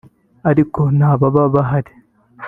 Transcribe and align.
ariko 0.49 0.81
nta 0.97 1.11
baba 1.19 1.43
bahari 1.53 1.91